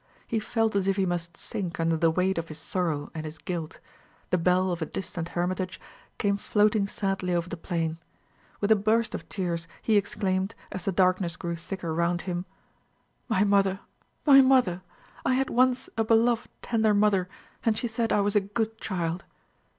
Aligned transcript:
He 0.25 0.39
felt 0.39 0.75
as 0.75 0.87
if 0.87 0.95
he 0.95 1.05
must 1.05 1.37
sink 1.37 1.79
under 1.79 1.95
the 1.95 2.09
weight 2.09 2.39
of 2.39 2.47
his 2.47 2.57
sorrow 2.57 3.11
and 3.13 3.23
his 3.23 3.37
guilt. 3.37 3.79
The 4.31 4.39
bell 4.39 4.71
of 4.71 4.81
a 4.81 4.85
distant 4.87 5.29
hermitage 5.37 5.79
came 6.17 6.37
floating 6.37 6.87
sadly 6.87 7.35
over 7.35 7.47
the 7.47 7.55
plain. 7.55 7.99
With 8.59 8.71
a 8.71 8.75
burst 8.75 9.13
of 9.13 9.29
tears 9.29 9.67
he 9.79 9.97
exclaimed, 9.97 10.55
as 10.71 10.85
the 10.85 10.91
darkness 10.91 11.35
grew 11.35 11.55
thicker 11.55 11.93
round 11.93 12.21
him, 12.23 12.45
"My 13.29 13.43
mother! 13.43 13.79
my 14.25 14.41
mother! 14.41 14.81
I 15.23 15.35
had 15.35 15.51
once 15.51 15.87
a 15.95 16.03
beloved 16.03 16.49
tender 16.63 16.95
mother, 16.95 17.29
and 17.63 17.77
she 17.77 17.87
said 17.87 18.11
I 18.11 18.21
was 18.21 18.35
a 18.35 18.41
good 18.41 18.79
child!" 18.81 19.23